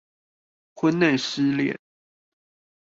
[0.73, 1.77] 婚內失戀